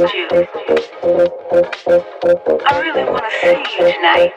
[0.00, 0.04] I
[2.80, 4.32] really want to see you tonight.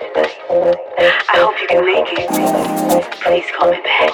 [1.29, 2.27] I hope you can make it.
[3.21, 4.09] Please call me back.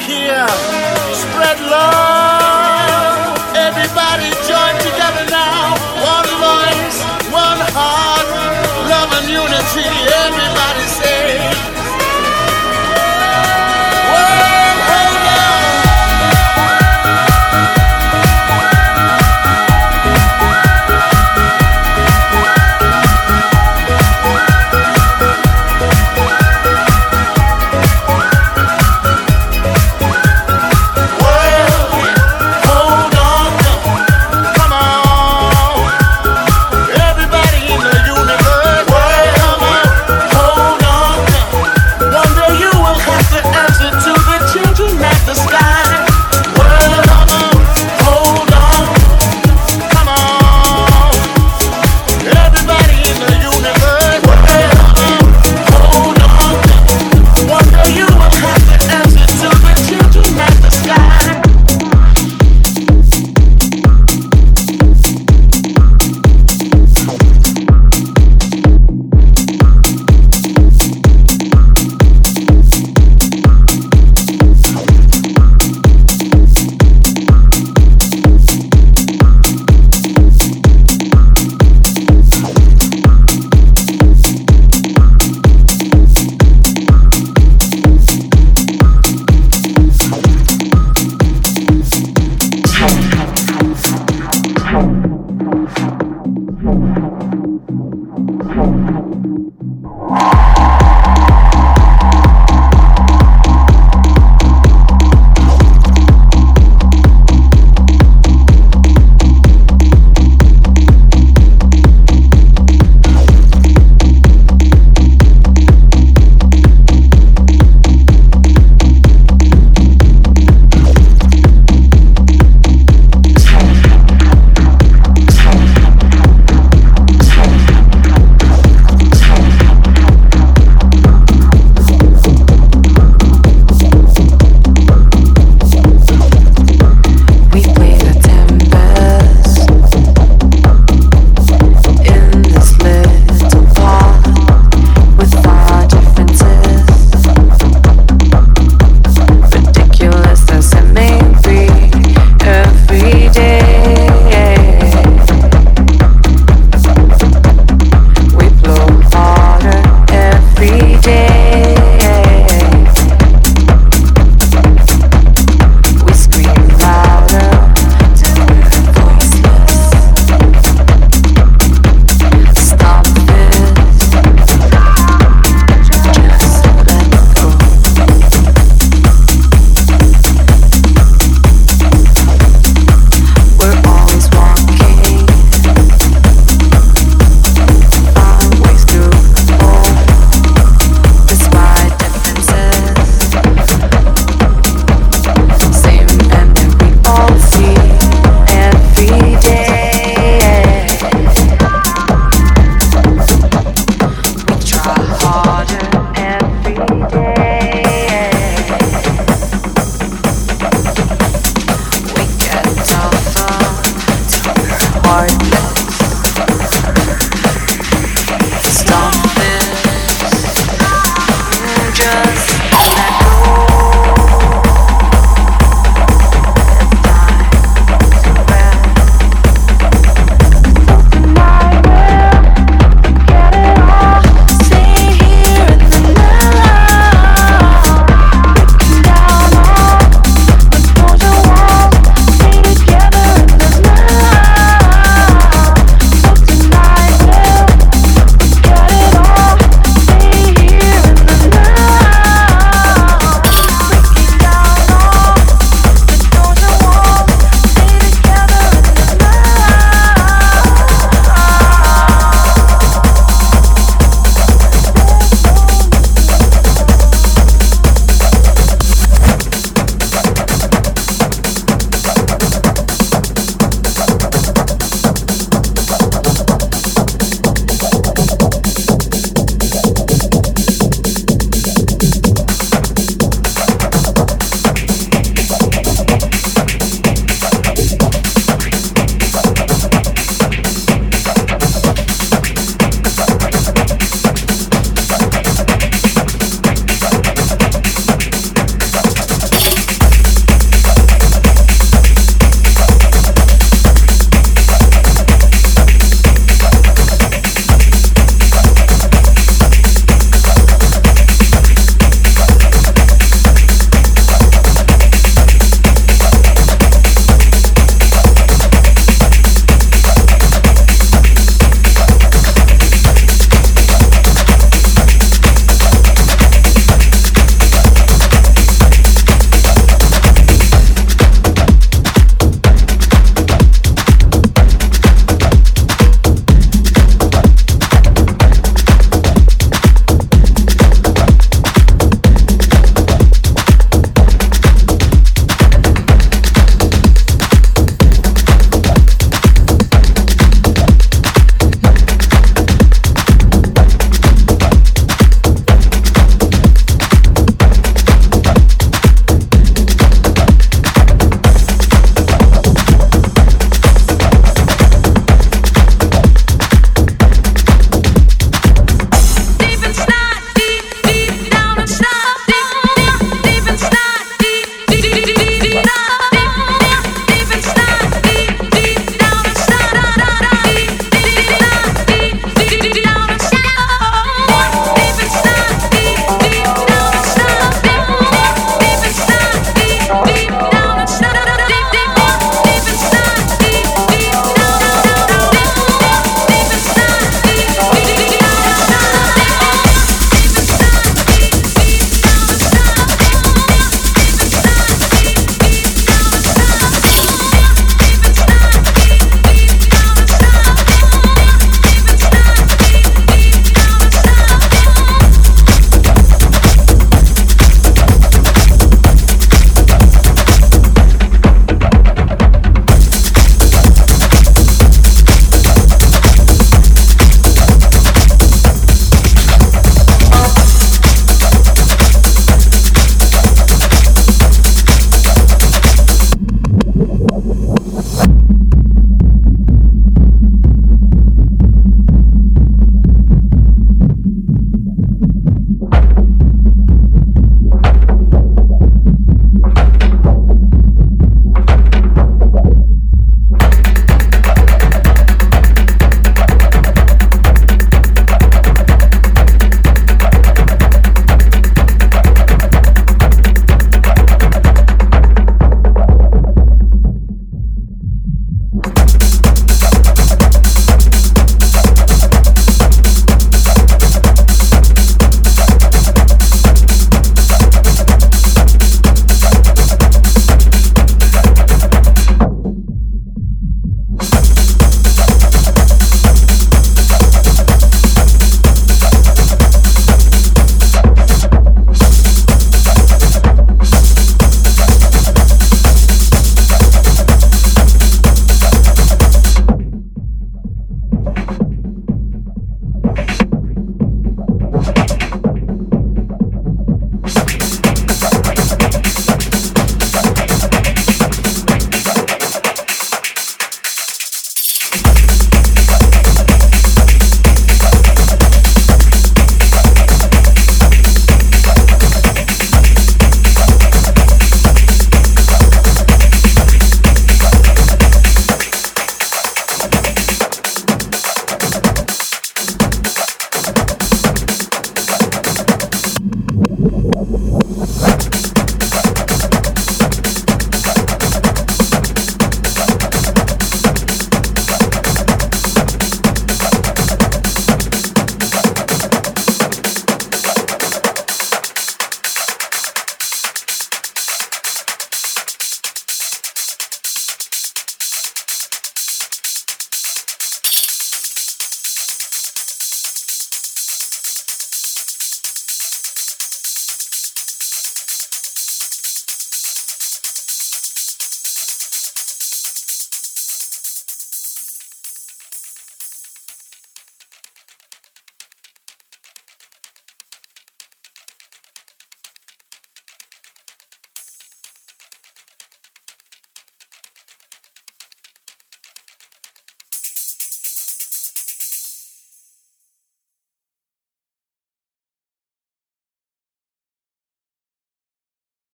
[0.00, 0.46] Here
[1.12, 2.21] spread love.